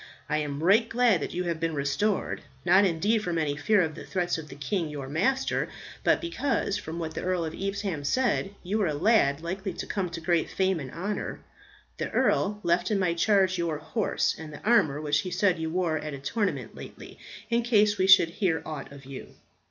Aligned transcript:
I 0.27 0.39
am 0.39 0.63
right 0.63 0.89
glad 0.89 1.21
that 1.21 1.35
you 1.35 1.43
have 1.43 1.59
been 1.59 1.75
restored; 1.75 2.41
not 2.65 2.85
indeed 2.85 3.19
from 3.23 3.37
any 3.37 3.55
fear 3.55 3.81
of 3.81 3.93
the 3.93 4.03
threats 4.03 4.39
of 4.39 4.47
the 4.49 4.55
king 4.55 4.89
your 4.89 5.07
master, 5.07 5.69
but 6.03 6.19
because, 6.19 6.75
from 6.75 6.97
what 6.97 7.13
the 7.13 7.21
Earl 7.21 7.45
of 7.45 7.53
Evesham 7.53 8.03
said, 8.03 8.49
you 8.63 8.79
were 8.79 8.87
a 8.87 8.95
lad 8.95 9.41
likely 9.41 9.73
to 9.73 9.85
come 9.85 10.09
to 10.09 10.19
great 10.19 10.49
fame 10.49 10.79
and 10.79 10.89
honour. 10.91 11.41
The 11.97 12.09
earl 12.09 12.61
left 12.63 12.89
in 12.89 12.97
my 12.97 13.13
charge 13.13 13.59
your 13.59 13.77
horse, 13.77 14.33
and 14.39 14.51
the 14.51 14.63
armour 14.63 14.99
which 14.99 15.19
he 15.19 15.29
said 15.29 15.59
you 15.59 15.69
wore 15.69 15.99
at 15.99 16.15
a 16.15 16.17
tournament 16.17 16.73
lately, 16.73 17.19
in 17.51 17.61
case 17.61 17.99
we 17.99 18.07
should 18.07 18.29
hear 18.29 18.63
aught 18.65 18.91
of 18.91 19.05
you." 19.05 19.35